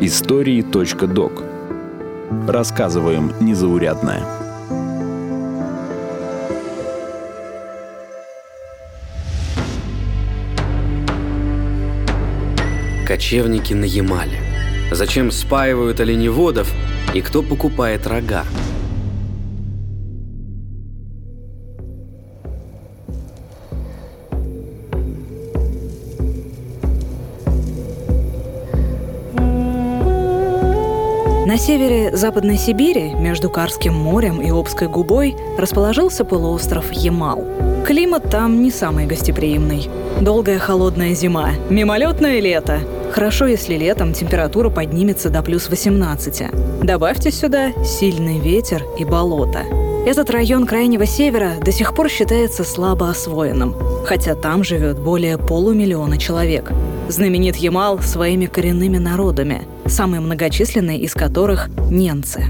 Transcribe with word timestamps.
Истории.док 0.00 1.42
Рассказываем 2.48 3.34
незаурядное. 3.40 4.22
Кочевники 13.06 13.74
на 13.74 13.84
Ямале. 13.84 14.40
Зачем 14.90 15.30
спаивают 15.30 16.00
оленеводов 16.00 16.72
и 17.12 17.20
кто 17.20 17.42
покупает 17.42 18.06
рога? 18.06 18.44
Севере 31.64 32.14
Западной 32.14 32.58
Сибири, 32.58 33.14
между 33.14 33.48
Карским 33.48 33.94
морем 33.94 34.42
и 34.42 34.50
Обской 34.50 34.86
губой, 34.86 35.34
расположился 35.56 36.22
полуостров 36.22 36.92
Ямал. 36.92 37.42
Климат 37.86 38.28
там 38.28 38.62
не 38.62 38.70
самый 38.70 39.06
гостеприимный. 39.06 39.88
Долгая 40.20 40.58
холодная 40.58 41.14
зима, 41.14 41.52
мимолетное 41.70 42.40
лето. 42.40 42.80
Хорошо, 43.12 43.46
если 43.46 43.76
летом 43.76 44.12
температура 44.12 44.68
поднимется 44.68 45.30
до 45.30 45.42
плюс 45.42 45.70
18. 45.70 46.82
Добавьте 46.82 47.30
сюда 47.30 47.72
сильный 47.82 48.40
ветер 48.40 48.82
и 48.98 49.06
болото. 49.06 49.60
Этот 50.06 50.28
район 50.28 50.66
Крайнего 50.66 51.06
Севера 51.06 51.54
до 51.64 51.72
сих 51.72 51.94
пор 51.94 52.10
считается 52.10 52.62
слабо 52.62 53.08
освоенным, 53.08 53.74
хотя 54.04 54.34
там 54.34 54.62
живет 54.62 54.98
более 54.98 55.38
полумиллиона 55.38 56.18
человек. 56.18 56.72
Знаменит 57.08 57.56
Ямал 57.56 57.98
своими 58.00 58.44
коренными 58.44 58.98
народами, 58.98 59.62
самые 59.86 60.20
многочисленные 60.20 61.00
из 61.00 61.14
которых– 61.14 61.70
ненцы. 61.90 62.44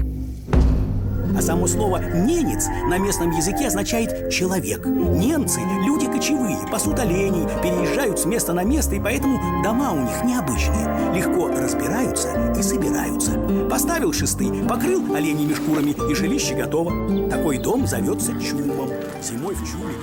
А 1.37 1.41
само 1.41 1.67
слово 1.67 1.97
«ненец» 1.97 2.67
на 2.87 2.97
местном 2.97 3.31
языке 3.31 3.67
означает 3.67 4.29
«человек». 4.31 4.85
Немцы– 4.85 5.59
люди 5.85 6.05
кочевые, 6.05 6.57
пасут 6.71 6.99
оленей, 6.99 7.45
переезжают 7.61 8.19
с 8.19 8.25
места 8.25 8.53
на 8.53 8.63
место, 8.63 8.95
и 8.95 8.99
поэтому 8.99 9.61
дома 9.61 9.91
у 9.91 10.01
них 10.01 10.23
необычные. 10.23 11.13
Легко 11.13 11.49
разбираются 11.49 12.29
и 12.57 12.63
собираются. 12.63 13.31
Поставил 13.69 14.13
шесты, 14.13 14.49
покрыл 14.67 15.13
оленями 15.13 15.53
шкурами, 15.53 15.95
и 16.09 16.15
жилище 16.15 16.55
готово. 16.55 17.29
Такой 17.29 17.57
дом 17.57 17.85
зовется 17.85 18.31
чумом. 18.41 18.89
Зимой 19.21 19.55
в 19.55 19.69
чуме 19.69 19.93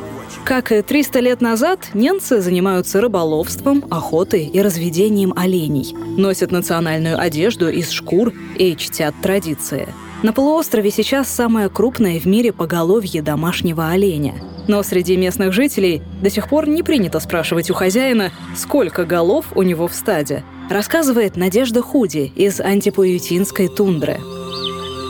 как 0.44 0.72
и 0.72 0.82
300 0.82 1.20
лет 1.20 1.40
назад, 1.40 1.78
ненцы 1.94 2.40
занимаются 2.40 3.00
рыболовством, 3.00 3.84
охотой 3.90 4.46
и 4.46 4.60
разведением 4.60 5.32
оленей, 5.36 5.94
носят 6.18 6.50
национальную 6.50 7.20
одежду 7.20 7.68
из 7.68 7.90
шкур 7.90 8.32
и 8.56 8.74
чтят 8.76 9.14
традиции– 9.22 9.88
на 10.22 10.32
полуострове 10.32 10.90
сейчас 10.90 11.28
самое 11.28 11.68
крупное 11.68 12.20
в 12.20 12.26
мире 12.26 12.52
поголовье 12.52 13.22
домашнего 13.22 13.88
оленя. 13.88 14.34
Но 14.68 14.82
среди 14.82 15.16
местных 15.16 15.52
жителей 15.52 16.02
до 16.22 16.30
сих 16.30 16.48
пор 16.48 16.68
не 16.68 16.82
принято 16.82 17.18
спрашивать 17.18 17.70
у 17.70 17.74
хозяина, 17.74 18.30
сколько 18.56 19.04
голов 19.04 19.46
у 19.56 19.62
него 19.62 19.88
в 19.88 19.94
стаде, 19.94 20.44
рассказывает 20.70 21.36
Надежда 21.36 21.82
Худи 21.82 22.32
из 22.36 22.60
антипуютинской 22.60 23.68
тундры. 23.68 24.20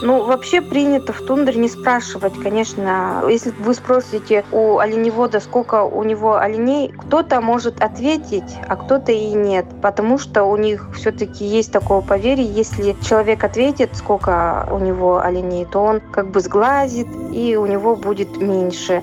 Ну, 0.05 0.25
вообще 0.25 0.61
принято 0.61 1.13
в 1.13 1.21
тундре 1.21 1.55
не 1.55 1.69
спрашивать, 1.69 2.33
конечно. 2.33 3.23
Если 3.29 3.53
вы 3.59 3.73
спросите 3.73 4.43
у 4.51 4.79
оленевода, 4.79 5.39
сколько 5.39 5.83
у 5.83 6.03
него 6.03 6.35
оленей, 6.35 6.89
кто-то 6.89 7.39
может 7.39 7.81
ответить, 7.81 8.57
а 8.67 8.75
кто-то 8.75 9.13
и 9.13 9.27
нет. 9.27 9.65
Потому 9.81 10.17
что 10.17 10.43
у 10.43 10.57
них 10.57 10.89
все-таки 10.93 11.45
есть 11.45 11.71
такое 11.71 12.01
поверье, 12.01 12.45
если 12.45 12.97
человек 13.01 13.45
ответит, 13.45 13.91
сколько 13.93 14.67
у 14.69 14.77
него 14.79 15.21
оленей, 15.21 15.65
то 15.65 15.79
он 15.79 16.01
как 16.01 16.31
бы 16.31 16.41
сглазит, 16.41 17.07
и 17.31 17.55
у 17.55 17.65
него 17.65 17.95
будет 17.95 18.35
меньше. 18.41 19.01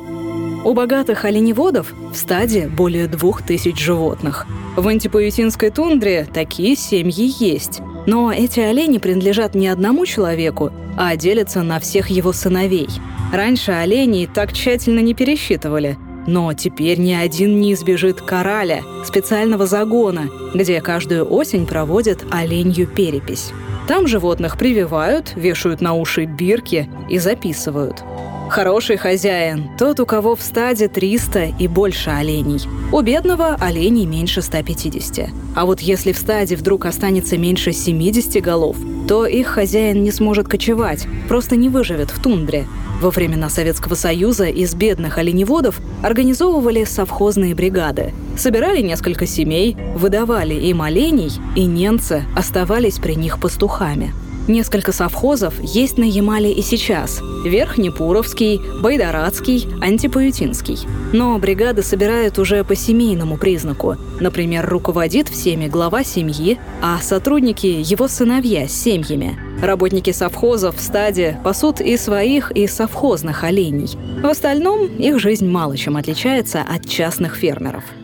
У 0.64 0.74
богатых 0.74 1.24
оленеводов 1.24 1.94
в 2.12 2.14
стаде 2.14 2.68
более 2.68 3.06
двух 3.06 3.40
тысяч 3.40 3.78
животных. 3.78 4.46
В 4.76 4.86
антипоютинской 4.86 5.70
тундре 5.70 6.28
такие 6.30 6.76
семьи 6.76 7.32
есть. 7.38 7.80
Но 8.06 8.32
эти 8.32 8.60
олени 8.60 8.98
принадлежат 8.98 9.54
не 9.54 9.68
одному 9.68 10.06
человеку, 10.06 10.72
а 10.96 11.16
делятся 11.16 11.62
на 11.62 11.78
всех 11.80 12.08
его 12.08 12.32
сыновей. 12.32 12.88
Раньше 13.32 13.72
оленей 13.72 14.26
так 14.26 14.52
тщательно 14.52 15.00
не 15.00 15.14
пересчитывали, 15.14 15.98
но 16.26 16.52
теперь 16.52 16.98
ни 16.98 17.12
один 17.12 17.60
не 17.60 17.74
избежит 17.74 18.20
кораля, 18.20 18.82
специального 19.04 19.66
загона, 19.66 20.28
где 20.54 20.80
каждую 20.80 21.30
осень 21.30 21.66
проводят 21.66 22.24
оленью 22.30 22.86
перепись. 22.86 23.52
Там 23.86 24.06
животных 24.06 24.56
прививают, 24.56 25.32
вешают 25.34 25.80
на 25.80 25.94
уши 25.94 26.24
бирки 26.24 26.88
и 27.08 27.18
записывают. 27.18 28.04
Хороший 28.50 28.96
хозяин– 28.96 29.70
тот, 29.78 30.00
у 30.00 30.06
кого 30.06 30.34
в 30.34 30.42
стаде 30.42 30.88
300 30.88 31.54
и 31.56 31.68
больше 31.68 32.10
оленей. 32.10 32.60
У 32.90 33.00
бедного 33.00 33.54
оленей 33.54 34.06
меньше 34.06 34.42
150. 34.42 35.28
А 35.54 35.64
вот 35.64 35.78
если 35.78 36.10
в 36.10 36.18
стаде 36.18 36.56
вдруг 36.56 36.84
останется 36.84 37.38
меньше 37.38 37.72
70 37.72 38.42
голов, 38.42 38.76
то 39.06 39.24
их 39.24 39.46
хозяин 39.46 40.02
не 40.02 40.10
сможет 40.10 40.48
кочевать, 40.48 41.06
просто 41.28 41.54
не 41.54 41.68
выживет 41.68 42.10
в 42.10 42.20
тундре. 42.20 42.66
Во 43.00 43.10
времена 43.10 43.48
Советского 43.48 43.94
Союза 43.94 44.46
из 44.46 44.74
бедных 44.74 45.18
оленеводов 45.18 45.80
организовывали 46.02 46.82
совхозные 46.82 47.54
бригады. 47.54 48.12
Собирали 48.36 48.82
несколько 48.82 49.28
семей, 49.28 49.76
выдавали 49.94 50.54
им 50.54 50.82
оленей, 50.82 51.30
и 51.54 51.66
немцы 51.66 52.24
оставались 52.34 52.98
при 52.98 53.14
них 53.14 53.38
пастухами. 53.38 54.12
Несколько 54.48 54.92
совхозов 54.92 55.54
есть 55.60 55.98
на 55.98 56.04
Ямале 56.04 56.52
и 56.52 56.62
сейчас. 56.62 57.20
Верхнепуровский, 57.44 58.60
Байдарадский, 58.80 59.68
Антипаютинский. 59.80 60.78
Но 61.12 61.38
бригады 61.38 61.82
собирают 61.82 62.38
уже 62.38 62.64
по 62.64 62.74
семейному 62.74 63.36
признаку. 63.36 63.96
Например, 64.20 64.68
руководит 64.68 65.28
всеми 65.28 65.68
глава 65.68 66.04
семьи, 66.04 66.58
а 66.82 66.98
сотрудники– 67.00 67.66
его 67.66 68.08
сыновья 68.08 68.66
с 68.66 68.72
семьями. 68.72 69.38
Работники 69.62 70.10
совхозов 70.10 70.76
в 70.76 70.80
стаде 70.80 71.38
пасут 71.44 71.80
и 71.80 71.96
своих, 71.96 72.50
и 72.52 72.66
совхозных 72.66 73.44
оленей. 73.44 73.90
В 74.22 74.26
остальном 74.26 74.86
их 74.86 75.18
жизнь 75.18 75.46
мало 75.46 75.76
чем 75.76 75.96
отличается 75.96 76.62
от 76.62 76.88
частных 76.88 77.36
фермеров– 77.36 77.84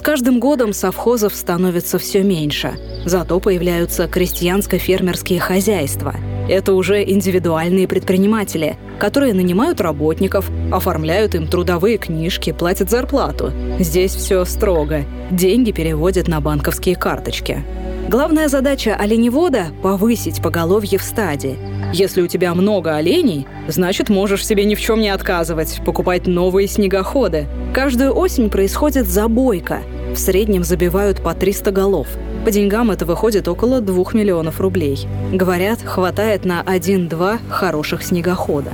каждым 0.00 0.40
годом 0.40 0.72
совхозов 0.72 1.34
становится 1.34 1.98
все 1.98 2.22
меньше. 2.22 2.76
Зато 3.04 3.38
появляются 3.40 4.04
крестьянско-фермерские 4.04 5.38
хозяйства. 5.38 6.14
Это 6.48 6.74
уже 6.74 7.02
индивидуальные 7.02 7.88
предприниматели, 7.88 8.76
которые 8.98 9.32
нанимают 9.32 9.80
работников, 9.80 10.50
оформляют 10.70 11.34
им 11.34 11.46
трудовые 11.46 11.96
книжки, 11.96 12.52
платят 12.52 12.90
зарплату. 12.90 13.52
Здесь 13.78 14.14
все 14.14 14.44
строго. 14.44 15.04
Деньги 15.30 15.72
переводят 15.72 16.28
на 16.28 16.40
банковские 16.40 16.96
карточки. 16.96 17.64
Главная 18.08 18.48
задача 18.48 18.94
оленевода– 18.94 19.68
повысить 19.82 20.42
поголовье 20.42 20.98
в 20.98 21.02
стаде. 21.02 21.56
Если 21.94 22.20
у 22.20 22.26
тебя 22.26 22.54
много 22.54 22.94
оленей, 22.94 23.46
значит, 23.66 24.10
можешь 24.10 24.44
себе 24.44 24.64
ни 24.64 24.74
в 24.74 24.80
чем 24.80 25.00
не 25.00 25.08
отказывать, 25.08 25.80
покупать 25.86 26.26
новые 26.26 26.68
снегоходы. 26.68 27.46
Каждую 27.72 28.14
осень 28.14 28.50
происходит 28.50 29.06
забойка– 29.06 29.80
в 30.14 30.18
среднем 30.18 30.62
забивают 30.62 31.20
по 31.20 31.34
300 31.34 31.72
голов. 31.72 32.06
По 32.44 32.50
деньгам 32.50 32.90
это 32.90 33.06
выходит 33.06 33.48
около 33.48 33.80
2 33.80 34.04
миллионов 34.12 34.60
рублей. 34.60 35.08
Говорят, 35.32 35.80
хватает 35.80 36.44
на 36.44 36.60
1-2 36.62 37.38
хороших 37.48 38.02
снегохода. 38.02 38.70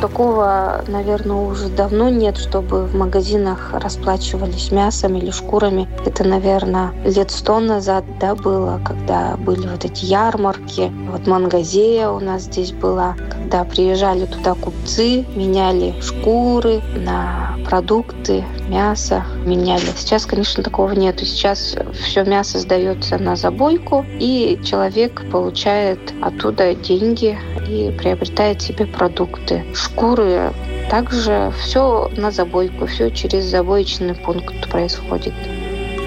Такого, 0.00 0.84
наверное, 0.86 1.34
уже 1.34 1.68
давно 1.68 2.08
нет, 2.08 2.36
чтобы 2.36 2.84
в 2.84 2.94
магазинах 2.94 3.70
расплачивались 3.72 4.70
мясом 4.70 5.16
или 5.16 5.32
шкурами. 5.32 5.88
Это, 6.06 6.22
наверное, 6.22 6.92
лет 7.04 7.32
сто 7.32 7.58
назад 7.58 8.04
да, 8.20 8.36
было, 8.36 8.80
когда 8.84 9.36
были 9.36 9.66
вот 9.66 9.84
эти 9.84 10.04
ярмарки. 10.04 10.92
Вот 11.10 11.26
Мангазея 11.26 12.10
у 12.10 12.20
нас 12.20 12.42
здесь 12.42 12.70
была, 12.70 13.16
когда 13.48 13.64
приезжали 13.64 14.26
туда 14.26 14.52
купцы, 14.52 15.24
меняли 15.34 15.94
шкуры 16.02 16.82
на 16.94 17.56
продукты, 17.64 18.44
мясо 18.68 19.24
меняли. 19.46 19.86
Сейчас, 19.96 20.26
конечно, 20.26 20.62
такого 20.62 20.92
нету. 20.92 21.24
Сейчас 21.24 21.74
все 21.94 22.24
мясо 22.24 22.58
сдается 22.58 23.16
на 23.16 23.36
забойку, 23.36 24.04
и 24.20 24.60
человек 24.62 25.24
получает 25.30 25.98
оттуда 26.20 26.74
деньги 26.74 27.38
и 27.66 27.90
приобретает 27.96 28.60
себе 28.60 28.84
продукты 28.84 29.64
шкуры. 29.72 30.52
Также 30.90 31.50
все 31.58 32.10
на 32.18 32.30
забойку, 32.30 32.84
все 32.84 33.10
через 33.10 33.44
забоечный 33.44 34.14
пункт 34.14 34.68
происходит. 34.68 35.32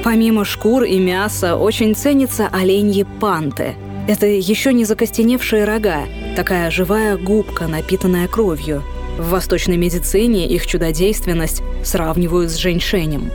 Помимо 0.03 0.45
шкур 0.45 0.83
и 0.83 0.99
мяса 0.99 1.55
очень 1.55 1.95
ценятся 1.95 2.47
оленьи 2.51 3.03
панты. 3.19 3.73
Это 4.07 4.27
еще 4.27 4.73
не 4.73 4.85
закостеневшие 4.85 5.63
рога, 5.63 6.01
такая 6.36 6.72
живая 6.72 7.18
губка, 7.18 7.68
напитанная 7.68 8.28
кровью. 8.28 8.83
В 9.18 9.30
восточной 9.30 9.78
медицине 9.78 10.48
их 10.48 10.66
чудодейственность 10.66 11.62
сравнивают 11.83 12.51
с 12.51 12.56
женьшенем. 12.56 13.31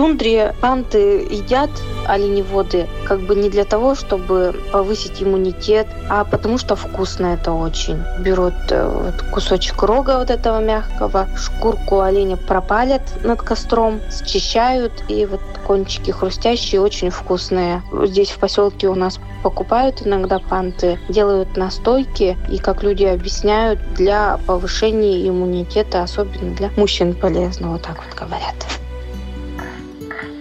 Тундре 0.00 0.54
панты 0.62 1.28
едят 1.30 1.68
оленеводы 2.06 2.88
как 3.04 3.20
бы 3.20 3.34
не 3.34 3.50
для 3.50 3.66
того, 3.66 3.94
чтобы 3.94 4.58
повысить 4.72 5.22
иммунитет, 5.22 5.86
а 6.08 6.24
потому 6.24 6.56
что 6.56 6.74
вкусно 6.74 7.26
это 7.26 7.52
очень. 7.52 8.02
Берут 8.18 8.54
э, 8.70 8.88
вот, 8.88 9.20
кусочек 9.30 9.82
рога 9.82 10.18
вот 10.18 10.30
этого 10.30 10.58
мягкого, 10.62 11.28
шкурку 11.36 12.00
оленя 12.00 12.38
пропалят 12.38 13.02
над 13.22 13.42
костром, 13.42 14.00
счищают, 14.24 15.04
и 15.08 15.26
вот 15.26 15.42
кончики 15.66 16.12
хрустящие, 16.12 16.80
очень 16.80 17.10
вкусные. 17.10 17.82
Здесь 18.04 18.30
в 18.30 18.38
поселке 18.38 18.88
у 18.88 18.94
нас 18.94 19.20
покупают 19.42 20.00
иногда 20.06 20.38
панты, 20.38 20.98
делают 21.10 21.58
настойки, 21.58 22.38
и, 22.50 22.56
как 22.56 22.82
люди 22.82 23.04
объясняют, 23.04 23.78
для 23.96 24.40
повышения 24.46 25.28
иммунитета, 25.28 26.02
особенно 26.04 26.54
для 26.56 26.70
мужчин 26.78 27.12
полезно, 27.12 27.72
вот 27.72 27.82
так 27.82 27.96
вот 28.02 28.18
говорят. 28.18 28.54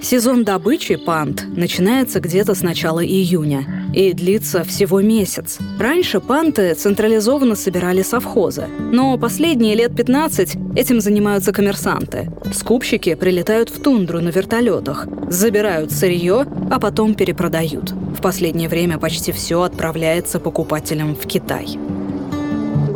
Сезон 0.01 0.45
добычи 0.45 0.95
пант 0.95 1.45
начинается 1.55 2.19
где-то 2.21 2.55
с 2.55 2.61
начала 2.61 3.05
июня 3.05 3.65
и 3.93 4.13
длится 4.13 4.63
всего 4.63 5.01
месяц. 5.01 5.59
Раньше 5.77 6.21
панты 6.21 6.73
централизованно 6.73 7.55
собирали 7.55 8.01
совхозы, 8.01 8.67
но 8.79 9.17
последние 9.17 9.75
лет 9.75 9.95
15 9.95 10.57
этим 10.75 11.01
занимаются 11.01 11.51
коммерсанты. 11.51 12.31
Скупщики 12.53 13.13
прилетают 13.15 13.69
в 13.69 13.81
тундру 13.81 14.21
на 14.21 14.29
вертолетах, 14.29 15.05
забирают 15.27 15.91
сырье, 15.91 16.45
а 16.71 16.79
потом 16.79 17.13
перепродают. 17.13 17.91
В 17.91 18.21
последнее 18.21 18.69
время 18.69 18.97
почти 18.99 19.31
все 19.31 19.61
отправляется 19.63 20.39
покупателям 20.39 21.15
в 21.15 21.27
Китай. 21.27 21.77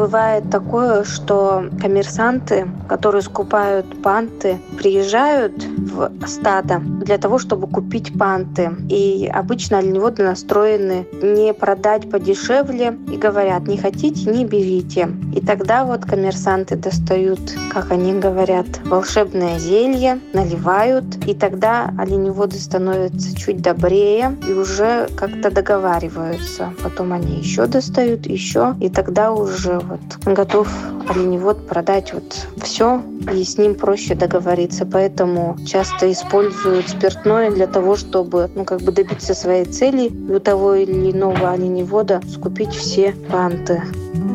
Бывает 0.03 0.49
такое, 0.49 1.05
что 1.05 1.63
коммерсанты, 1.79 2.67
которые 2.89 3.21
скупают 3.21 4.01
панты, 4.03 4.57
приезжают 4.77 5.63
в 5.63 6.11
стадо 6.27 6.79
для 6.79 7.17
того, 7.17 7.39
чтобы 7.39 7.67
купить 7.67 8.11
панты. 8.19 8.71
И 8.89 9.31
обычно 9.33 9.77
оленеводы 9.77 10.23
настроены 10.23 11.07
не 11.21 11.53
продать 11.53 12.11
подешевле 12.11 12.97
и 13.09 13.15
говорят, 13.15 13.65
не 13.65 13.77
хотите, 13.77 14.29
не 14.29 14.43
берите. 14.43 15.07
И 15.33 15.39
тогда 15.39 15.85
вот 15.85 16.03
коммерсанты 16.03 16.75
достают, 16.75 17.39
как 17.71 17.89
они 17.91 18.11
говорят, 18.11 18.65
волшебное 18.83 19.57
зелье, 19.57 20.19
наливают, 20.33 21.05
и 21.25 21.33
тогда 21.33 21.93
оленеводы 21.97 22.57
становятся 22.57 23.33
чуть 23.37 23.61
добрее 23.61 24.35
и 24.49 24.51
уже 24.51 25.07
как-то 25.15 25.49
договариваются. 25.49 26.73
Потом 26.83 27.13
они 27.13 27.37
еще 27.37 27.67
достают, 27.67 28.25
еще, 28.25 28.75
и 28.81 28.89
тогда 28.89 29.31
уже 29.31 29.79
вот 29.93 30.33
готов 30.33 30.67
оленевод 31.07 31.67
продать 31.67 32.13
вот 32.13 32.47
все, 32.63 33.01
и 33.33 33.43
с 33.43 33.57
ним 33.57 33.75
проще 33.75 34.15
договориться. 34.15 34.85
Поэтому 34.85 35.57
часто 35.65 36.11
используют 36.11 36.89
спиртное 36.89 37.51
для 37.51 37.67
того, 37.67 37.95
чтобы 37.95 38.49
ну, 38.55 38.65
как 38.65 38.81
бы 38.81 38.91
добиться 38.91 39.33
своей 39.33 39.65
цели 39.65 40.07
и 40.07 40.31
у 40.31 40.39
того 40.39 40.75
или 40.75 41.11
иного 41.11 41.51
оленевода 41.51 42.21
скупить 42.31 42.71
все 42.71 43.13
панты. 43.29 43.81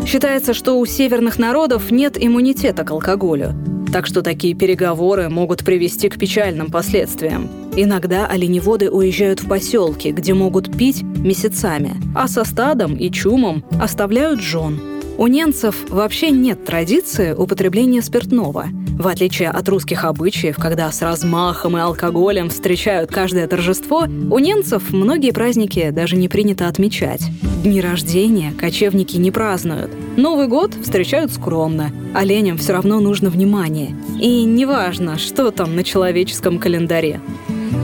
Считается, 0.06 0.54
что 0.54 0.78
у 0.78 0.86
северных 0.86 1.38
народов 1.38 1.90
нет 1.90 2.16
иммунитета 2.18 2.84
к 2.84 2.90
алкоголю. 2.90 3.54
Так 3.92 4.06
что 4.06 4.20
такие 4.22 4.54
переговоры 4.54 5.30
могут 5.30 5.64
привести 5.64 6.10
к 6.10 6.18
печальным 6.18 6.70
последствиям. 6.70 7.48
Иногда 7.74 8.26
оленеводы 8.26 8.90
уезжают 8.90 9.40
в 9.40 9.48
поселки, 9.48 10.12
где 10.12 10.34
могут 10.34 10.76
пить 10.76 11.02
месяцами, 11.02 11.94
а 12.14 12.28
со 12.28 12.44
стадом 12.44 12.94
и 12.94 13.10
чумом 13.10 13.64
оставляют 13.80 14.40
жен– 14.40 14.80
у 15.18 15.26
немцев 15.26 15.74
вообще 15.88 16.30
нет 16.30 16.64
традиции 16.64 17.32
употребления 17.32 18.02
спиртного. 18.02 18.68
В 18.98 19.08
отличие 19.08 19.50
от 19.50 19.68
русских 19.68 20.04
обычаев, 20.04 20.56
когда 20.56 20.90
с 20.92 21.02
размахом 21.02 21.76
и 21.76 21.80
алкоголем 21.80 22.50
встречают 22.50 23.10
каждое 23.10 23.48
торжество, 23.48 24.04
у 24.04 24.38
немцев 24.38 24.90
многие 24.90 25.32
праздники 25.32 25.90
даже 25.90 26.16
не 26.16 26.28
принято 26.28 26.68
отмечать. 26.68 27.22
Дни 27.64 27.80
рождения 27.80 28.52
кочевники 28.52 29.16
не 29.16 29.32
празднуют. 29.32 29.90
Новый 30.16 30.46
год 30.46 30.74
встречают 30.74 31.32
скромно. 31.32 31.90
Оленям 32.14 32.56
все 32.56 32.72
равно 32.72 33.00
нужно 33.00 33.28
внимание. 33.28 33.96
И 34.20 34.44
неважно, 34.44 35.18
что 35.18 35.50
там 35.50 35.74
на 35.74 35.82
человеческом 35.82 36.60
календаре. 36.60 37.20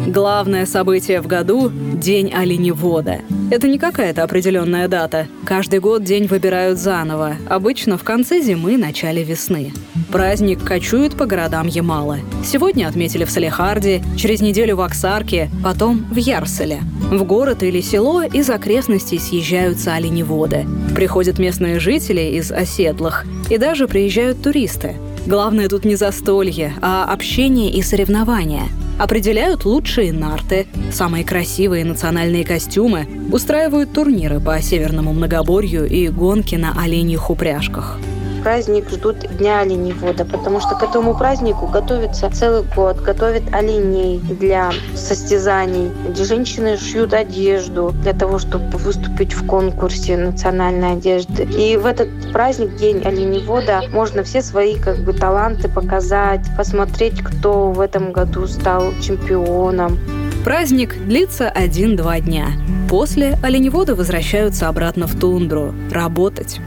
Главное 0.06 0.66
событие 0.66 1.20
в 1.20 1.26
году– 1.26 1.70
День 2.04 2.34
оленевода. 2.34 3.20
Это 3.50 3.66
не 3.66 3.78
какая-то 3.78 4.24
определенная 4.24 4.88
дата. 4.88 5.26
Каждый 5.46 5.80
год 5.80 6.04
день 6.04 6.26
выбирают 6.26 6.78
заново, 6.78 7.36
обычно 7.48 7.96
в 7.96 8.04
конце 8.04 8.42
зимы, 8.42 8.76
начале 8.76 9.22
весны. 9.22 9.72
Праздник 10.12 10.62
кочует 10.62 11.14
по 11.14 11.24
городам 11.24 11.66
Ямала. 11.66 12.18
Сегодня 12.44 12.88
отметили 12.88 13.24
в 13.24 13.30
Салехарде, 13.30 14.02
через 14.18 14.42
неделю 14.42 14.76
в 14.76 14.80
Оксарке, 14.82 15.50
потом 15.62 16.04
в 16.10 16.16
Ярселе. 16.16 16.80
В 17.10 17.24
город 17.24 17.62
или 17.62 17.80
село 17.80 18.22
из 18.22 18.50
окрестностей 18.50 19.18
съезжаются 19.18 19.94
оленеводы. 19.94 20.66
Приходят 20.94 21.38
местные 21.38 21.80
жители 21.80 22.36
из 22.36 22.52
оседлых. 22.52 23.24
И 23.48 23.56
даже 23.56 23.88
приезжают 23.88 24.42
туристы. 24.42 24.96
Главное 25.26 25.68
тут 25.68 25.86
не 25.86 25.96
застолье, 25.96 26.74
а 26.82 27.10
общение 27.10 27.70
и 27.70 27.80
соревнования. 27.80 28.68
Определяют 28.98 29.64
лучшие 29.64 30.12
нарты, 30.12 30.66
самые 30.92 31.24
красивые 31.24 31.84
национальные 31.84 32.44
костюмы, 32.44 33.06
устраивают 33.32 33.92
турниры 33.92 34.40
по 34.40 34.60
северному 34.60 35.12
многоборью 35.12 35.86
и 35.86 36.08
гонки 36.08 36.54
на 36.54 36.80
оленьих 36.80 37.28
упряжках 37.28 37.98
праздник 38.44 38.90
ждут 38.90 39.16
Дня 39.38 39.60
оленевода, 39.60 40.24
потому 40.24 40.60
что 40.60 40.76
к 40.76 40.82
этому 40.82 41.16
празднику 41.16 41.66
готовится 41.66 42.30
целый 42.30 42.62
год, 42.76 43.00
готовят 43.00 43.42
оленей 43.52 44.20
для 44.20 44.70
состязаний, 44.94 45.90
где 46.08 46.24
женщины 46.24 46.76
шьют 46.76 47.14
одежду 47.14 47.92
для 48.02 48.12
того, 48.12 48.38
чтобы 48.38 48.76
выступить 48.78 49.32
в 49.32 49.46
конкурсе 49.46 50.18
национальной 50.18 50.92
одежды. 50.92 51.44
И 51.44 51.76
в 51.78 51.86
этот 51.86 52.08
праздник, 52.32 52.76
День 52.76 53.02
оленевода, 53.02 53.84
можно 53.90 54.22
все 54.22 54.42
свои 54.42 54.76
как 54.78 54.98
бы 54.98 55.14
таланты 55.14 55.68
показать, 55.68 56.42
посмотреть, 56.56 57.22
кто 57.22 57.70
в 57.70 57.80
этом 57.80 58.12
году 58.12 58.46
стал 58.46 58.92
чемпионом. 59.00 59.98
Праздник 60.44 60.94
длится 61.06 61.48
один-два 61.48 62.20
дня. 62.20 62.48
После 62.90 63.38
оленеводы 63.42 63.94
возвращаются 63.94 64.68
обратно 64.68 65.06
в 65.06 65.18
тундру 65.18 65.74
работать. 65.90 66.60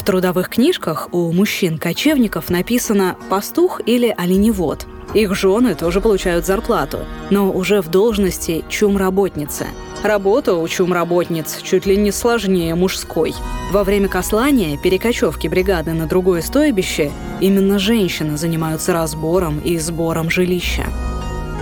В 0.00 0.02
трудовых 0.02 0.48
книжках 0.48 1.08
у 1.12 1.30
мужчин-кочевников 1.30 2.48
написано 2.48 3.18
«пастух» 3.28 3.82
или 3.84 4.14
«оленевод». 4.16 4.86
Их 5.12 5.34
жены 5.34 5.74
тоже 5.74 6.00
получают 6.00 6.46
зарплату, 6.46 7.00
но 7.28 7.52
уже 7.52 7.82
в 7.82 7.90
должности 7.90 8.64
чум-работницы. 8.70 9.66
Работа 10.02 10.54
у 10.54 10.66
чум-работниц 10.66 11.60
чуть 11.62 11.84
ли 11.84 11.98
не 11.98 12.12
сложнее 12.12 12.74
мужской. 12.74 13.34
Во 13.72 13.84
время 13.84 14.08
кослания, 14.08 14.78
перекочевки 14.78 15.48
бригады 15.48 15.92
на 15.92 16.06
другое 16.06 16.40
стойбище, 16.40 17.12
именно 17.42 17.78
женщины 17.78 18.38
занимаются 18.38 18.94
разбором 18.94 19.58
и 19.58 19.76
сбором 19.76 20.30
жилища. 20.30 20.86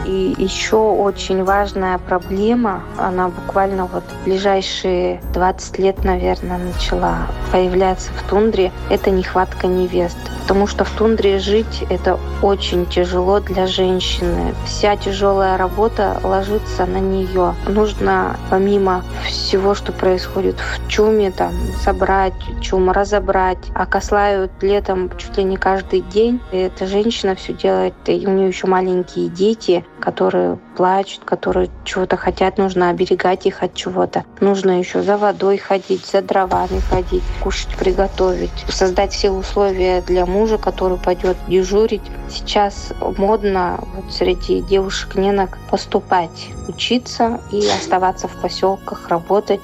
И 0.09 0.35
еще 0.39 0.77
очень 0.77 1.45
важная 1.45 1.99
проблема, 1.99 2.83
она 2.97 3.29
буквально 3.29 3.85
вот 3.85 4.05
в 4.05 4.25
ближайшие 4.25 5.21
20 5.35 5.79
лет, 5.79 6.03
наверное, 6.03 6.57
начала 6.57 7.27
появляться 7.53 8.11
в 8.13 8.31
тундре, 8.31 8.73
это 8.89 9.11
нехватка 9.11 9.67
невест. 9.67 10.17
Потому 10.49 10.67
что 10.67 10.85
в 10.85 10.91
тундре 10.93 11.39
жить 11.39 11.85
это 11.91 12.19
очень 12.41 12.87
тяжело 12.87 13.39
для 13.39 13.67
женщины. 13.67 14.55
Вся 14.65 14.97
тяжелая 14.97 15.59
работа 15.59 16.19
ложится 16.25 16.87
на 16.87 16.97
нее. 16.97 17.55
Нужно 17.67 18.35
помимо 18.49 19.05
всего, 19.27 19.75
что 19.75 19.93
происходит 19.93 20.57
в 20.57 20.89
чуме, 20.89 21.31
там, 21.31 21.53
собрать 21.85 22.33
чум, 22.63 22.91
разобрать, 22.91 23.59
а 23.75 23.85
кослают 23.85 24.51
летом 24.63 25.11
чуть 25.19 25.37
ли 25.37 25.45
не 25.45 25.59
каждый 25.59 26.01
день. 26.01 26.41
И 26.51 26.57
эта 26.57 26.87
женщина 26.87 27.35
все 27.35 27.53
делает, 27.53 27.93
и 28.07 28.27
у 28.27 28.31
нее 28.31 28.49
еще 28.49 28.67
маленькие 28.67 29.29
дети, 29.29 29.85
которые 30.01 30.59
плачут, 30.79 31.25
которые 31.25 31.69
чего-то 31.85 32.17
хотят, 32.17 32.57
нужно 32.57 32.89
оберегать 32.89 33.45
их 33.45 33.63
от 33.63 33.75
чего-то. 33.75 34.25
Нужно 34.41 34.79
еще 34.79 35.03
за 35.03 35.19
водой 35.19 35.59
ходить, 35.59 36.07
за 36.07 36.23
дровами 36.23 36.81
ходить, 36.89 37.25
кушать, 37.43 37.77
приготовить, 37.77 38.65
создать 38.69 39.13
все 39.13 39.31
условия 39.31 40.01
для 40.01 40.25
мужа, 40.39 40.59
который 40.59 40.99
пойдет 40.99 41.37
дежурить. 41.49 42.03
Сейчас 42.31 42.93
модно 43.17 43.81
вот 43.95 44.13
среди 44.13 44.61
девушек-ненок 44.63 45.59
поступать, 45.71 46.51
учиться 46.69 47.41
и 47.51 47.67
оставаться 47.67 48.29
в 48.29 48.41
поселках, 48.41 49.09
работать. 49.09 49.61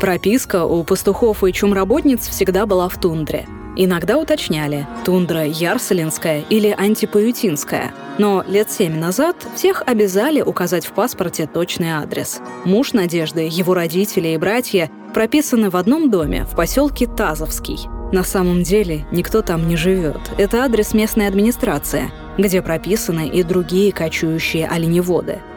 Прописка 0.00 0.64
у 0.64 0.82
пастухов 0.82 1.44
и 1.44 1.52
чумработниц 1.52 2.26
всегда 2.26 2.66
была 2.66 2.88
в 2.88 2.98
тундре. 3.00 3.46
Иногда 3.76 4.18
уточняли, 4.18 4.86
тундра 5.04 5.46
Ярселинская 5.46 6.42
или 6.50 6.74
антипаютинская. 6.76 7.94
Но 8.18 8.44
лет 8.46 8.70
семь 8.70 8.98
назад 8.98 9.36
всех 9.54 9.82
обязали 9.86 10.42
указать 10.42 10.84
в 10.84 10.92
паспорте 10.92 11.46
точный 11.46 11.92
адрес. 11.92 12.40
Муж 12.64 12.92
Надежды, 12.92 13.48
его 13.50 13.72
родители 13.72 14.28
и 14.28 14.36
братья 14.36 14.90
прописаны 15.14 15.70
в 15.70 15.76
одном 15.76 16.10
доме 16.10 16.44
в 16.44 16.54
поселке 16.54 17.06
Тазовский. 17.06 18.01
На 18.12 18.22
самом 18.22 18.62
деле 18.62 19.04
никто 19.10 19.42
там 19.42 19.66
не 19.66 19.76
живет. 19.76 20.20
Это 20.38 20.64
адрес 20.64 20.94
местной 20.94 21.26
администрации, 21.26 22.10
где 22.38 22.62
прописаны 22.62 23.26
и 23.28 23.42
другие 23.42 23.90
кочующие 23.92 24.68
оленеводы– 24.68 25.38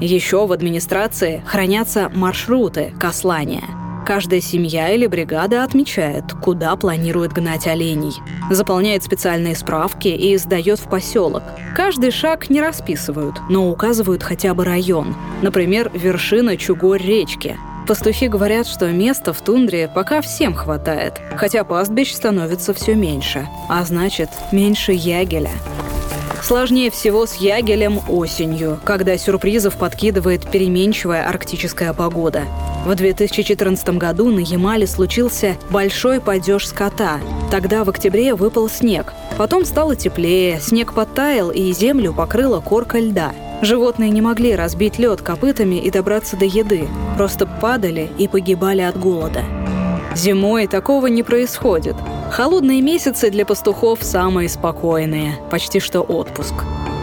Еще 0.00 0.46
в 0.46 0.52
администрации 0.52 1.42
хранятся 1.46 2.10
маршруты 2.14 2.92
кослания. 3.00 3.64
Каждая 4.06 4.40
семья 4.40 4.90
или 4.90 5.08
бригада 5.08 5.64
отмечает, 5.64 6.32
куда 6.40 6.76
планирует 6.76 7.32
гнать 7.32 7.66
оленей. 7.66 8.12
Заполняет 8.48 9.02
специальные 9.02 9.56
справки 9.56 10.06
и 10.06 10.36
сдает 10.36 10.78
в 10.78 10.88
поселок. 10.88 11.42
Каждый 11.74 12.12
шаг 12.12 12.48
не 12.48 12.60
расписывают, 12.60 13.34
но 13.50 13.68
указывают 13.68 14.22
хотя 14.22 14.54
бы 14.54 14.64
район. 14.64 15.16
Например, 15.42 15.90
вершина 15.92 16.56
Чугорь-речки. 16.56 17.58
Пастухи 17.88 18.28
говорят, 18.28 18.68
что 18.68 18.92
места 18.92 19.32
в 19.32 19.40
тундре 19.40 19.90
пока 19.92 20.20
всем 20.20 20.54
хватает, 20.54 21.20
хотя 21.34 21.64
пастбищ 21.64 22.12
становится 22.12 22.74
все 22.74 22.94
меньше, 22.94 23.48
а 23.68 23.84
значит, 23.84 24.28
меньше 24.52 24.92
ягеля. 24.92 25.50
Сложнее 26.46 26.92
всего 26.92 27.26
с 27.26 27.34
ягелем 27.34 27.98
осенью, 28.08 28.78
когда 28.84 29.18
сюрпризов 29.18 29.76
подкидывает 29.76 30.48
переменчивая 30.48 31.28
арктическая 31.28 31.92
погода. 31.92 32.44
В 32.84 32.94
2014 32.94 33.88
году 33.98 34.30
на 34.30 34.38
Ямале 34.38 34.86
случился 34.86 35.56
большой 35.70 36.20
падеж 36.20 36.68
скота. 36.68 37.18
Тогда 37.50 37.82
в 37.82 37.90
октябре 37.90 38.36
выпал 38.36 38.68
снег. 38.68 39.12
Потом 39.36 39.64
стало 39.64 39.96
теплее, 39.96 40.60
снег 40.60 40.92
подтаял 40.94 41.50
и 41.50 41.72
землю 41.72 42.14
покрыла 42.14 42.60
корка 42.60 43.00
льда. 43.00 43.32
Животные 43.60 44.10
не 44.10 44.20
могли 44.20 44.54
разбить 44.54 45.00
лед 45.00 45.22
копытами 45.22 45.80
и 45.80 45.90
добраться 45.90 46.36
до 46.36 46.44
еды, 46.44 46.86
просто 47.16 47.46
падали 47.46 48.08
и 48.18 48.28
погибали 48.28 48.82
от 48.82 48.96
голода. 48.96 49.42
Зимой 50.14 50.68
такого 50.68 51.08
не 51.08 51.24
происходит. 51.24 51.96
Холодные 52.30 52.82
месяцы 52.82 53.30
для 53.30 53.46
пастухов 53.46 54.02
самые 54.02 54.48
спокойные, 54.48 55.38
почти 55.50 55.80
что 55.80 56.00
отпуск. 56.00 56.54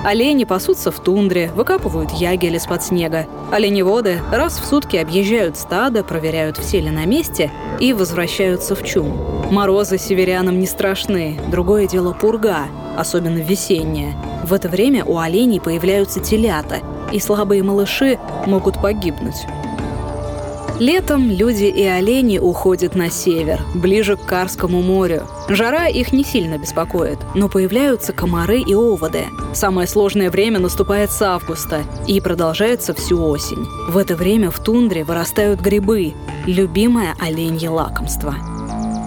Олени 0.04 0.44
пасутся 0.44 0.92
в 0.92 1.00
тундре, 1.00 1.50
выкапывают 1.56 2.12
ягель 2.12 2.56
из-под 2.58 2.84
снега. 2.84 3.26
Оленеводы 3.52 4.20
раз 4.32 4.60
в 4.60 4.66
сутки 4.66 4.98
объезжают 4.98 5.58
стадо, 5.58 6.04
проверяют, 6.04 6.58
все 6.58 6.82
ли 6.82 6.92
на 6.92 7.06
месте, 7.06 7.50
и 7.80 7.94
возвращаются 7.94 8.76
в 8.76 8.84
чум. 8.84 9.18
Морозы 9.50 9.98
северянам 9.98 10.60
не 10.60 10.68
страшны, 10.68 11.40
другое 11.50 11.88
дело 11.88 12.14
пурга, 12.14 12.66
особенно 12.98 13.38
весенняя. 13.38 14.16
В 14.44 14.54
это 14.54 14.68
время 14.68 15.06
у 15.06 15.18
оленей 15.18 15.62
появляются 15.62 16.20
телята, 16.20 16.80
и 17.14 17.20
слабые 17.20 17.64
малыши 17.64 18.20
могут 18.46 18.82
погибнуть. 18.82 19.48
Летом 20.80 21.30
люди 21.30 21.66
и 21.66 21.86
олени 21.86 22.40
уходят 22.40 22.96
на 22.96 23.12
север, 23.12 23.62
ближе 23.76 24.18
к 24.18 24.26
Карскому 24.26 24.82
морю. 24.82 25.24
Жара 25.48 25.88
их 25.88 26.12
не 26.12 26.24
сильно 26.24 26.58
беспокоит, 26.58 27.20
но 27.36 27.48
появляются 27.48 28.12
комары 28.12 28.60
и 28.60 28.74
оводы. 28.74 29.26
Самое 29.54 29.88
сложное 29.88 30.32
время 30.32 30.60
наступает 30.60 31.12
с 31.12 31.22
августа 31.22 31.84
и 32.08 32.20
продолжается 32.20 32.96
всю 32.96 33.24
осень. 33.24 33.68
В 33.90 33.98
это 33.98 34.16
время 34.16 34.50
в 34.50 34.60
тундре 34.60 35.04
вырастают 35.04 35.62
грибы– 35.62 36.14
любимое 36.48 37.14
оленье 37.20 37.70
лакомство. 37.70 38.34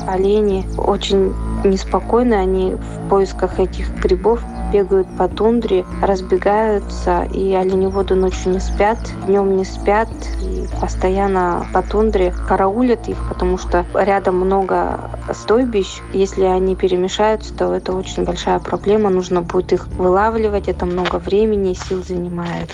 Олени 0.06 0.64
очень 0.78 1.35
неспокойны, 1.64 2.35
они 2.35 2.75
в 2.75 3.08
поисках 3.08 3.58
этих 3.58 3.90
грибов 4.00 4.40
бегают 4.73 5.08
по 5.18 5.28
тундре, 5.28 5.85
разбегаются, 6.00 7.25
и 7.35 7.52
оленеводы 7.54 8.14
ночью 8.14 8.52
не 8.52 8.61
спят, 8.61 8.99
днем 9.26 9.56
не 9.56 9.64
спят, 9.64 10.08
постоянно 10.80 11.66
по 11.73 11.83
тундре 11.83 12.35
караулят 12.49 13.09
их, 13.09 13.16
потому 13.28 13.59
что 13.59 13.85
рядом 13.95 14.37
много 14.37 15.11
стойбищ. 15.33 16.00
Если 16.12 16.45
они 16.45 16.76
перемешаются, 16.76 17.54
то 17.54 17.75
это 17.75 17.92
очень 17.92 18.25
большая 18.25 18.59
проблема. 18.59 19.11
Нужно 19.11 19.42
будет 19.42 19.73
их 19.73 19.87
вылавливать, 19.88 20.68
это 20.68 20.87
много 20.87 21.16
времени 21.16 21.73
и 21.73 21.75
сил 21.75 22.02
занимает. 22.04 22.71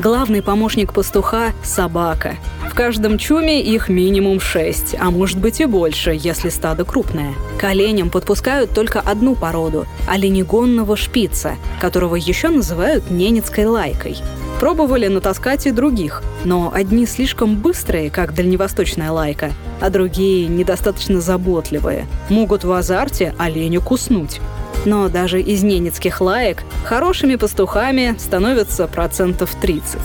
Главный 0.00 0.42
помощник 0.42 0.92
пастуха– 0.92 1.52
собака. 1.62 2.36
В 2.72 2.74
каждом 2.74 3.18
чуме 3.18 3.60
их 3.60 3.90
минимум 3.90 4.40
шесть, 4.40 4.96
а 4.98 5.10
может 5.10 5.38
быть 5.38 5.60
и 5.60 5.66
больше, 5.66 6.18
если 6.18 6.48
стадо 6.48 6.86
крупное. 6.86 7.34
К 7.60 7.64
оленям 7.64 8.08
подпускают 8.08 8.72
только 8.72 8.98
одну 8.98 9.34
породу– 9.34 9.86
оленегонного 10.08 10.96
шпица, 10.96 11.56
которого 11.82 12.16
еще 12.16 12.48
называют 12.48 13.10
ненецкой 13.10 13.66
лайкой. 13.66 14.16
Пробовали 14.58 15.06
натаскать 15.08 15.66
и 15.66 15.70
других, 15.70 16.22
но 16.46 16.72
одни 16.74 17.04
слишком 17.04 17.56
быстрые, 17.56 18.08
как 18.08 18.34
дальневосточная 18.34 19.10
лайка, 19.10 19.52
а 19.82 19.90
другие 19.90 20.46
недостаточно 20.46 21.20
заботливые. 21.20 22.06
Могут 22.30 22.64
в 22.64 22.72
азарте 22.72 23.34
оленю 23.36 23.82
куснуть. 23.82 24.40
Но 24.86 25.10
даже 25.10 25.42
из 25.42 25.62
ненецких 25.62 26.22
лаек 26.22 26.62
хорошими 26.84 27.36
пастухами 27.36 28.16
становятся 28.18 28.88
процентов 28.88 29.54
30. 29.60 30.00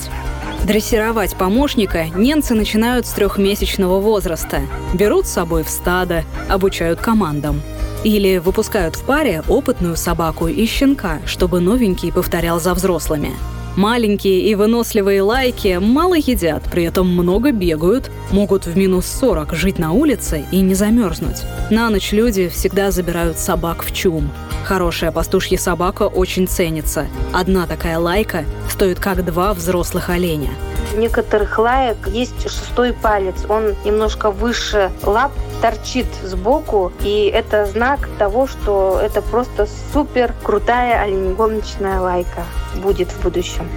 Дрессировать 0.66 1.36
помощника 1.36 2.08
немцы 2.16 2.54
начинают 2.54 3.06
с 3.06 3.12
трехмесячного 3.12 4.00
возраста. 4.00 4.62
Берут 4.94 5.28
с 5.28 5.32
собой 5.32 5.64
в 5.64 5.70
стадо, 5.70 6.24
обучают 6.50 7.00
командам. 7.00 7.62
Или 8.04 8.38
выпускают 8.38 8.96
в 8.96 9.04
паре 9.04 9.44
опытную 9.48 9.96
собаку 9.96 10.48
и 10.48 10.66
щенка, 10.66 11.20
чтобы 11.26 11.60
новенький 11.60 12.12
повторял 12.12 12.60
за 12.60 12.74
взрослыми. 12.74 13.32
Маленькие 13.78 14.42
и 14.42 14.56
выносливые 14.56 15.22
лайки 15.22 15.78
мало 15.80 16.16
едят, 16.16 16.64
при 16.64 16.84
этом 16.84 17.08
много 17.08 17.52
бегают, 17.52 18.10
могут 18.32 18.66
в 18.66 18.76
минус 18.76 19.06
40 19.06 19.54
жить 19.54 19.78
на 19.78 19.92
улице 19.92 20.46
и 20.52 20.62
не 20.62 20.74
замерзнуть. 20.74 21.44
На 21.70 21.90
ночь 21.92 22.12
люди 22.12 22.50
всегда 22.50 22.90
забирают 22.90 23.38
собак 23.38 23.84
в 23.84 23.94
чум. 23.94 24.32
Хорошая 24.66 25.12
пастушья 25.12 25.58
собака 25.58 26.04
очень 26.04 26.48
ценится. 26.48 27.08
Одна 27.34 27.68
такая 27.68 28.00
лайка 28.00 28.46
стоит 28.70 29.00
как 29.00 29.24
два 29.24 29.54
взрослых 29.54 30.10
оленя. 30.10 30.52
У 30.96 31.00
некоторых 31.00 31.58
лаек 31.58 32.08
есть 32.08 32.44
шестой 32.44 32.94
палец. 32.94 33.36
Он 33.50 33.76
немножко 33.86 34.32
выше 34.32 34.92
лап, 35.04 35.32
торчит 35.62 36.08
сбоку, 36.24 36.92
и 37.02 37.32
это 37.34 37.66
знак 37.66 38.08
того, 38.18 38.48
что 38.48 39.00
это 39.02 39.22
просто 39.22 39.68
супер 39.94 40.34
крутая 40.44 41.02
оленегоночная 41.02 42.00
лайка 42.00 42.44
будет 42.82 43.10
в 43.10 43.22
будущем. 43.22 43.70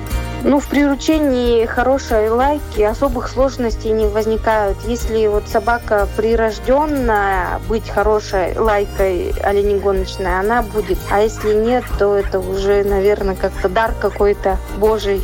Ну, 0.42 0.58
в 0.58 0.68
приручении 0.68 1.66
хорошей 1.66 2.30
лайки 2.30 2.80
особых 2.80 3.28
сложностей 3.28 3.90
не 3.90 4.06
возникают. 4.06 4.78
Если 4.86 5.26
вот 5.26 5.46
собака 5.48 6.08
прирожденная 6.16 7.60
быть 7.68 7.88
хорошей 7.88 8.56
лайкой 8.56 9.32
оленегоночной, 9.42 10.38
она 10.40 10.62
будет. 10.62 10.98
А 11.10 11.20
если 11.20 11.54
нет, 11.54 11.84
то 11.98 12.14
это 12.14 12.40
уже, 12.40 12.84
наверное, 12.84 13.34
как-то 13.34 13.68
дар 13.68 13.92
какой-то 14.00 14.56
божий. 14.78 15.20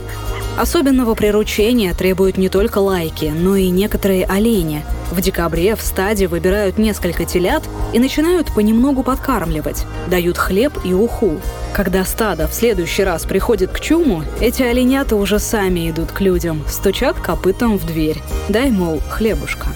Особенного 0.59 1.15
приручения 1.15 1.95
требуют 1.95 2.37
не 2.37 2.51
только 2.51 2.79
лайки, 2.79 3.33
но 3.35 3.57
и 3.57 3.71
некоторые 3.71 4.27
олени. 4.27 4.85
В 5.11 5.21
декабре 5.21 5.77
в 5.77 5.83
стаде 5.83 6.27
выбирают 6.27 6.79
несколько 6.79 7.25
телят 7.25 7.63
и 7.93 7.99
начинают 7.99 8.53
понемногу 8.53 9.03
подкармливать. 9.03 9.85
Дают 10.09 10.37
хлеб 10.37 10.73
и 10.85 10.93
уху. 10.93 11.41
Когда 11.73 12.05
стадо 12.05 12.49
в 12.49 12.55
следующий 12.55 13.05
раз 13.05 13.25
приходит 13.25 13.71
к 13.71 13.81
чуму, 13.81 14.25
эти 14.41 14.63
оленята 14.63 15.15
уже 15.17 15.39
сами 15.39 15.91
идут 15.91 16.11
к 16.11 16.21
людям, 16.21 16.65
стучат 16.69 17.21
копытом 17.21 17.79
в 17.79 17.87
дверь. 17.87 18.21
Дай, 18.49 18.71
мол, 18.71 19.01
хлебушка. 19.09 19.69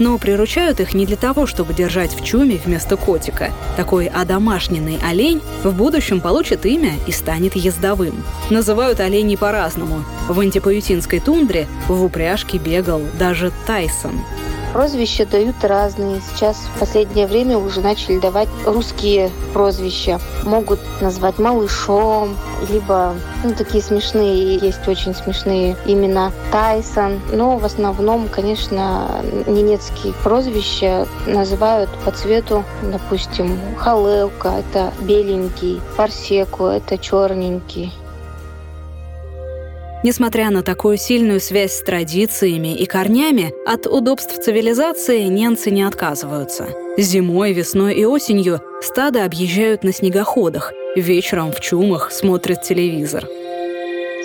Но 0.00 0.18
приручают 0.18 0.80
их 0.80 0.92
не 0.92 1.06
для 1.06 1.16
того, 1.16 1.46
чтобы 1.46 1.72
держать 1.72 2.12
в 2.12 2.24
чуме 2.24 2.60
вместо 2.62 2.96
котика. 2.96 3.52
Такой 3.76 4.06
одомашненный 4.06 4.98
олень 5.08 5.40
в 5.62 5.72
будущем 5.72 6.20
получит 6.20 6.66
имя 6.66 6.94
и 7.06 7.12
станет 7.12 7.54
ездовым. 7.54 8.24
Называют 8.50 8.98
оленей 8.98 9.38
по-разному. 9.38 10.04
В 10.28 10.40
антипаютинской 10.40 11.20
тундре 11.20 11.68
в 11.86 12.04
упряжке 12.04 12.58
бегал 12.58 13.02
даже 13.18 13.52
Тайсон– 13.66 14.20
Прозвища 14.74 15.24
дают 15.24 15.54
разные. 15.62 16.20
Сейчас 16.20 16.56
в 16.56 16.80
последнее 16.80 17.28
время 17.28 17.58
уже 17.58 17.80
начали 17.80 18.18
давать 18.18 18.48
русские 18.66 19.30
прозвища. 19.52 20.18
Могут 20.42 20.80
назвать 21.00 21.38
малышом, 21.38 22.36
либо 22.68 23.14
ну, 23.44 23.54
такие 23.54 23.84
смешные, 23.84 24.56
есть 24.56 24.88
очень 24.88 25.14
смешные 25.14 25.76
имена 25.86 26.32
Тайсон. 26.50 27.20
Но 27.32 27.56
в 27.56 27.64
основном, 27.64 28.28
конечно, 28.28 29.22
немецкие 29.46 30.12
прозвища 30.24 31.06
называют 31.24 31.90
по 32.04 32.10
цвету, 32.10 32.64
допустим, 32.82 33.56
Халелка, 33.78 34.54
это 34.58 34.92
беленький, 35.00 35.80
Парсеку, 35.96 36.64
это 36.66 36.98
черненький. 36.98 37.92
Несмотря 40.04 40.50
на 40.50 40.62
такую 40.62 40.98
сильную 40.98 41.40
связь 41.40 41.72
с 41.72 41.80
традициями 41.80 42.76
и 42.76 42.84
корнями, 42.84 43.54
от 43.66 43.86
удобств 43.86 44.38
цивилизации 44.38 45.22
немцы 45.22 45.70
не 45.70 45.82
отказываются. 45.82 46.68
Зимой, 46.98 47.54
весной 47.54 47.94
и 47.94 48.04
осенью 48.04 48.60
стадо 48.82 49.24
объезжают 49.24 49.82
на 49.82 49.94
снегоходах, 49.94 50.74
вечером 50.94 51.52
в 51.52 51.60
чумах 51.60 52.12
смотрят 52.12 52.60
телевизор. 52.60 53.26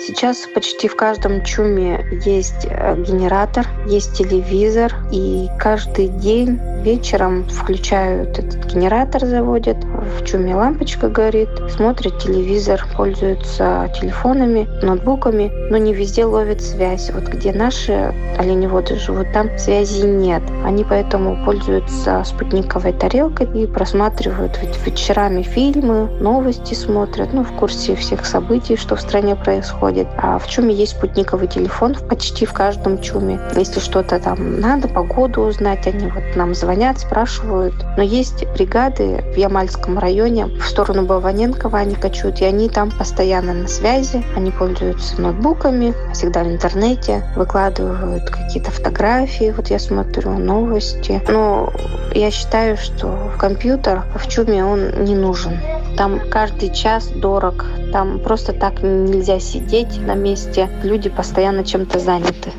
Сейчас 0.06 0.48
почти 0.54 0.88
в 0.88 0.96
каждом 0.96 1.44
чуме 1.44 2.06
есть 2.24 2.66
э, 2.70 2.96
генератор, 3.02 3.66
есть 3.86 4.16
телевизор, 4.16 4.94
и 5.12 5.48
каждый 5.58 6.08
день 6.08 6.58
вечером 6.82 7.44
включают 7.44 8.38
этот 8.38 8.64
генератор, 8.72 9.26
заводят, 9.26 9.76
в 9.84 10.24
чуме 10.24 10.56
лампочка 10.56 11.10
горит, 11.10 11.50
смотрят 11.68 12.18
телевизор, 12.18 12.82
пользуются 12.96 13.92
телефонами, 14.00 14.66
ноутбуками, 14.82 15.52
но 15.70 15.76
не 15.76 15.92
везде 15.92 16.24
ловят 16.24 16.62
связь. 16.62 17.10
Вот 17.10 17.24
где 17.24 17.52
наши 17.52 18.14
оленеводы 18.38 18.96
живут, 18.96 19.30
там 19.34 19.50
связи 19.58 20.06
нет. 20.06 20.42
Они 20.64 20.82
поэтому 20.82 21.44
пользуются 21.44 22.24
спутниковой 22.24 22.94
тарелкой 22.94 23.48
и 23.54 23.66
просматривают 23.66 24.58
вечерами 24.86 25.42
фильмы, 25.42 26.06
новости 26.20 26.72
смотрят, 26.72 27.34
ну, 27.34 27.44
в 27.44 27.52
курсе 27.52 27.94
всех 27.96 28.24
событий, 28.24 28.76
что 28.76 28.96
в 28.96 29.00
стране 29.02 29.36
происходит. 29.36 29.89
А 30.16 30.38
в 30.38 30.48
чуме 30.48 30.74
есть 30.74 30.92
спутниковый 30.92 31.48
телефон 31.48 31.96
почти 32.08 32.46
в 32.46 32.52
каждом 32.52 33.00
чуме. 33.00 33.40
Если 33.56 33.80
что-то 33.80 34.18
там 34.18 34.60
надо, 34.60 34.88
погоду 34.88 35.42
узнать, 35.42 35.86
они 35.86 36.06
вот 36.06 36.36
нам 36.36 36.54
звонят, 36.54 36.98
спрашивают. 36.98 37.74
Но 37.96 38.02
есть 38.02 38.46
бригады 38.54 39.24
в 39.34 39.36
Ямальском 39.36 39.98
районе 39.98 40.46
в 40.46 40.64
сторону 40.64 41.04
Баваненкова 41.06 41.78
они 41.78 41.94
кочуют, 41.94 42.40
и 42.40 42.44
они 42.44 42.68
там 42.68 42.90
постоянно 42.90 43.52
на 43.54 43.68
связи, 43.68 44.24
они 44.36 44.50
пользуются 44.50 45.20
ноутбуками, 45.20 45.94
всегда 46.12 46.44
в 46.44 46.48
интернете, 46.48 47.24
выкладывают 47.36 48.28
какие-то 48.30 48.70
фотографии, 48.70 49.52
вот 49.56 49.68
я 49.68 49.78
смотрю, 49.78 50.30
новости. 50.32 51.22
Но 51.28 51.72
я 52.14 52.30
считаю, 52.30 52.76
что 52.76 53.32
компьютер 53.38 54.04
в 54.14 54.28
чуме 54.28 54.64
он 54.64 55.04
не 55.04 55.14
нужен. 55.14 55.58
Там 55.96 56.20
каждый 56.30 56.72
час 56.74 57.08
дорог, 57.08 57.66
там 57.92 58.18
просто 58.20 58.52
так 58.52 58.82
нельзя 58.82 59.38
сидеть 59.40 59.98
на 60.00 60.14
месте, 60.14 60.68
люди 60.82 61.10
постоянно 61.10 61.64
чем-то 61.64 61.98
заняты. 61.98 62.52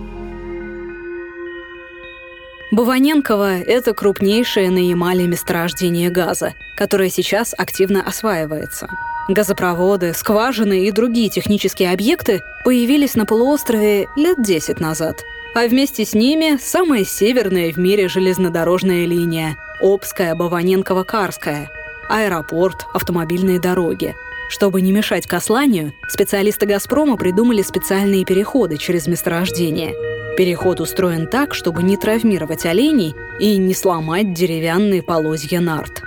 Баваненково– 2.72 3.60
это 3.68 3.94
крупнейшее 3.94 4.70
на 4.72 4.78
Ямале 4.78 5.28
месторождение 5.28 6.10
газа, 6.10 6.54
которое 6.78 7.10
сейчас 7.10 7.54
активно 7.58 8.02
осваивается. 8.02 8.88
Газопроводы, 9.28 10.14
скважины 10.14 10.86
и 10.86 10.92
другие 10.92 11.30
технические 11.30 11.92
объекты 11.92 12.42
появились 12.64 13.16
на 13.16 13.26
полуострове 13.26 14.08
лет 14.16 14.42
10 14.42 14.80
назад. 14.80 15.22
А 15.54 15.68
вместе 15.68 16.06
с 16.06 16.14
ними 16.14 16.58
самая 16.62 17.04
северная 17.04 17.74
в 17.74 17.78
мире 17.78 18.08
железнодорожная 18.08 19.06
линия– 19.06 19.58
Обская, 19.82 20.36
Баваненково-Карская, 20.36 21.68
аэропорт, 22.12 22.86
автомобильные 22.94 23.60
дороги. 23.60 24.15
Чтобы 24.50 24.82
не 24.82 24.91
мешать 24.91 25.27
косланию, 25.27 25.94
специалисты 26.10 26.65
«Газпрома» 26.65 27.15
придумали 27.15 27.62
специальные 27.62 28.25
переходы 28.25 28.77
через 28.77 29.08
месторождение– 29.08 29.96
Переход 30.38 30.80
устроен 30.80 31.27
так, 31.27 31.53
чтобы 31.53 31.84
не 31.84 31.98
травмировать 31.98 32.65
оленей 32.65 33.13
и 33.39 33.58
не 33.58 33.74
сломать 33.74 34.34
деревянные 34.34 35.03
полозья 35.03 35.60
нарт. 35.60 36.03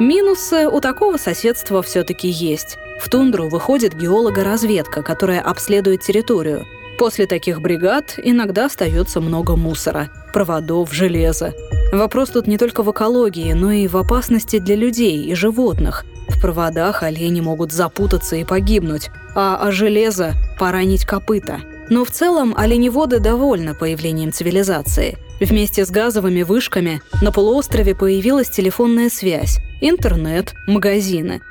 Минусы 0.00 0.66
у 0.66 0.80
такого 0.80 1.16
соседства 1.18 1.82
все-таки 1.82 2.28
есть. 2.28 2.78
В 3.00 3.08
тундру 3.08 3.48
выходит 3.48 3.94
геолога-разведка, 3.94 5.02
которая 5.02 5.40
обследует 5.40 6.02
территорию. 6.02 6.66
После 6.98 7.26
таких 7.26 7.60
бригад 7.60 8.18
иногда 8.22 8.66
остается 8.66 9.20
много 9.20 9.56
мусора, 9.56 10.10
проводов, 10.34 10.92
железа. 10.92 11.54
Вопрос 11.92 12.30
тут 12.30 12.46
не 12.46 12.58
только 12.58 12.82
в 12.82 12.90
экологии, 12.90 13.52
но 13.52 13.72
и 13.72 13.88
в 13.88 13.96
опасности 13.96 14.58
для 14.58 14.76
людей 14.76 15.24
и 15.24 15.34
животных. 15.34 16.04
В 16.28 16.40
проводах 16.40 17.02
олени 17.02 17.40
могут 17.40 17.72
запутаться 17.72 18.36
и 18.36 18.44
погибнуть, 18.44 19.10
а 19.34 19.56
о 19.56 19.72
железо– 19.72 20.34
поранить 20.58 21.04
копыта– 21.04 21.60
но 21.90 22.04
в 22.04 22.10
целом 22.10 22.54
оленеводы 22.56 23.18
довольны 23.18 23.74
появлением 23.74 24.32
цивилизации. 24.32 25.18
Вместе 25.40 25.84
с 25.84 25.90
газовыми 25.90 26.42
вышками 26.42 27.02
на 27.20 27.32
полуострове 27.32 27.94
появилась 27.94 28.48
телефонная 28.48 29.10
связь, 29.10 29.58
интернет, 29.80 30.54
магазины 30.66 31.42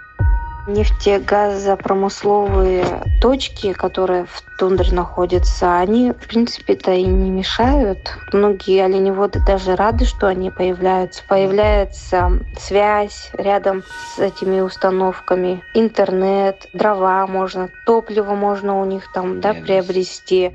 нефтегазопромысловые 0.73 3.03
точки, 3.21 3.73
которые 3.73 4.25
в 4.25 4.43
тундре 4.57 4.91
находятся, 4.93 5.77
они, 5.77 6.11
в 6.11 6.27
принципе-то, 6.27 6.91
и 6.91 7.03
не 7.03 7.29
мешают. 7.29 8.17
Многие 8.33 8.83
оленеводы 8.83 9.39
даже 9.45 9.75
рады, 9.75 10.05
что 10.05 10.27
они 10.27 10.49
появляются. 10.51 11.23
Появляется 11.27 12.39
связь 12.57 13.29
рядом 13.33 13.83
с 14.15 14.19
этими 14.19 14.59
установками, 14.59 15.63
интернет, 15.73 16.67
дрова 16.73 17.25
можно, 17.27 17.69
топливо 17.85 18.35
можно 18.35 18.81
у 18.81 18.85
них 18.85 19.11
там 19.13 19.41
да, 19.41 19.53
приобрести. 19.53 20.53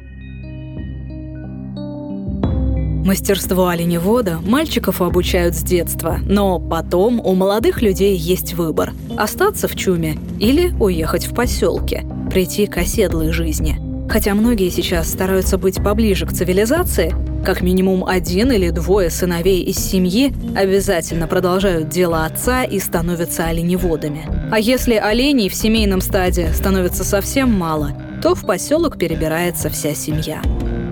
Мастерство 3.05 3.69
оленевода 3.69 4.39
мальчиков 4.39 5.03
обучают 5.03 5.55
с 5.55 5.63
детства, 5.63 6.21
но 6.25 6.59
потом 6.59 7.21
у 7.21 7.35
молодых 7.35 7.83
людей 7.83 8.17
есть 8.17 8.55
выбор– 8.55 8.95
остаться 9.19 9.69
в 9.69 9.77
чуме 9.77 10.17
или 10.41 10.73
уехать 10.81 11.27
в 11.27 11.35
поселке, 11.35 12.07
прийти 12.31 12.67
к 12.67 12.79
оседлой 12.79 13.31
жизни. 13.31 13.79
Хотя 14.09 14.35
многие 14.35 14.71
сейчас 14.71 15.11
стараются 15.11 15.59
быть 15.59 15.85
поближе 15.85 16.25
к 16.25 16.33
цивилизации, 16.33 17.15
как 17.45 17.61
минимум 17.61 18.07
один 18.07 18.51
или 18.53 18.71
двое 18.71 19.11
сыновей 19.11 19.63
из 19.63 19.77
семьи 19.77 20.33
обязательно 20.57 21.27
продолжают 21.27 21.91
дело 21.91 22.25
отца 22.25 22.65
и 22.65 22.79
становятся 22.79 23.45
оленеводами. 23.45 24.27
А 24.51 24.59
если 24.59 24.95
оленей 24.95 25.51
в 25.51 25.55
семейном 25.55 26.01
стаде 26.01 26.55
становится 26.55 27.05
совсем 27.05 27.53
мало, 27.53 27.93
то 28.23 28.35
в 28.35 28.47
поселок 28.47 28.97
перебирается 28.97 29.69
вся 29.69 29.95
семья. 29.95 30.41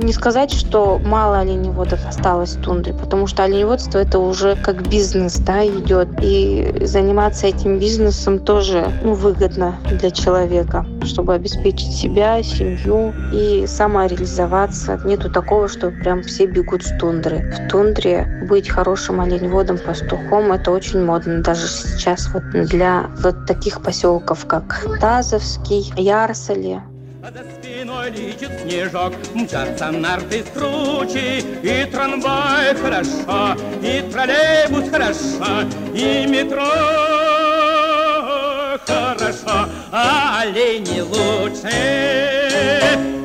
Не 0.03 0.13
сказать, 0.13 0.53
что 0.53 0.99
мало 0.99 1.39
оленеводов 1.39 2.05
осталось 2.05 2.57
в 2.57 2.61
тундре, 2.61 2.93
потому 2.93 3.29
что 3.29 3.45
оленеводство 3.45 3.99
это 3.99 4.19
уже 4.19 4.57
как 4.57 4.89
бизнес 4.89 5.37
да, 5.37 5.65
идет. 5.65 6.09
И 6.21 6.75
заниматься 6.81 7.47
этим 7.47 7.79
бизнесом 7.79 8.41
тоже 8.41 8.91
ну, 9.05 9.15
выгодно 9.15 9.77
для 9.89 10.11
человека, 10.11 10.85
чтобы 11.05 11.35
обеспечить 11.35 11.93
себя, 11.93 12.43
семью 12.43 13.15
и 13.33 13.65
самореализоваться. 13.69 15.01
Нету 15.05 15.31
такого, 15.31 15.69
что 15.69 15.93
прям 15.93 16.23
все 16.23 16.47
бегут 16.47 16.83
с 16.83 16.99
тундры. 16.99 17.53
В 17.53 17.71
тундре 17.71 18.45
быть 18.49 18.69
хорошим 18.69 19.21
оленеводом, 19.21 19.79
пастухом– 19.79 20.51
это 20.53 20.73
очень 20.73 21.05
модно. 21.05 21.43
Даже 21.43 21.69
сейчас 21.69 22.29
вот 22.35 22.43
для 22.51 23.07
вот 23.23 23.47
таких 23.47 23.81
поселков, 23.81 24.47
как 24.47 24.85
Тазовский, 25.01 25.93
Ярсали, 25.97 26.83
летит 28.09 28.51
снежок, 28.63 29.13
мчатся 29.35 29.91
нарты 29.91 30.45
с 30.45 30.49
кручи, 30.49 31.45
и 31.63 31.91
трамвай 31.91 32.75
хорошо, 32.75 33.57
и 33.83 34.03
троллейбус 34.11 34.91
хорошо, 34.91 35.69
и 35.95 36.27
метро 36.27 36.67
хорошо, 38.87 39.69
а 39.93 40.43
олени 40.43 41.01
лучше 41.01 43.22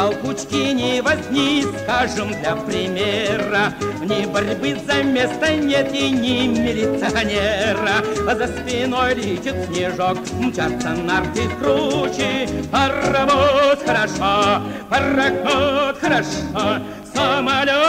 толкучки, 0.00 0.72
ни 0.72 1.00
возни, 1.00 1.64
скажем 1.82 2.28
для 2.40 2.56
примера. 2.56 3.74
Ни 4.02 4.24
борьбы 4.26 4.76
за 4.86 5.02
место 5.02 5.52
нет 5.54 5.92
и 5.92 6.10
ни 6.10 6.46
милиционера. 6.46 8.02
За 8.24 8.46
спиной 8.46 9.14
летит 9.14 9.56
снежок, 9.66 10.18
мчатся 10.38 10.90
нарты 10.90 11.42
круче. 11.58 12.48
Паровоз 12.72 13.78
хорошо, 13.84 14.62
пароход 14.88 15.98
хорошо, 16.00 16.82
самолет 17.12 17.80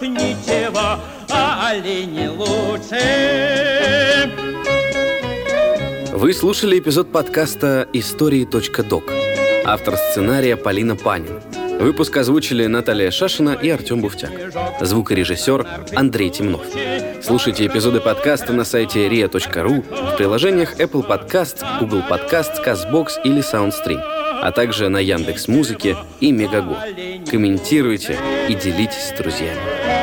ничего, 0.00 1.00
а 1.30 1.70
олени 1.70 2.28
лучше. 2.28 3.02
Вы 6.12 6.32
слушали 6.32 6.78
эпизод 6.78 7.12
подкаста 7.12 7.88
«Истории.док». 7.92 9.27
Автор 9.70 9.98
сценария 9.98 10.56
Полина 10.56 10.96
Панин. 10.96 11.42
Выпуск 11.78 12.16
озвучили 12.16 12.64
Наталья 12.64 13.10
Шашина 13.10 13.50
и 13.50 13.68
Артем 13.68 14.00
Буфтяк. 14.00 14.30
Звукорежиссер 14.80 15.66
Андрей 15.94 16.30
Темнов. 16.30 16.62
Слушайте 17.22 17.66
эпизоды 17.66 18.00
подкаста 18.00 18.54
на 18.54 18.64
сайте 18.64 19.06
ria.ru, 19.08 19.84
в 20.14 20.16
приложениях 20.16 20.80
Apple 20.80 21.06
Podcast, 21.06 21.66
Google 21.80 22.02
Podcast, 22.08 22.64
CastBox 22.64 23.20
или 23.24 23.42
SoundStream, 23.42 24.00
а 24.00 24.50
также 24.52 24.88
на 24.88 25.00
Яндекс 25.00 25.48
Музыке 25.48 25.98
и 26.18 26.32
Мегаго. 26.32 26.78
Комментируйте 27.30 28.16
и 28.48 28.54
делитесь 28.54 29.10
с 29.10 29.18
друзьями. 29.18 29.97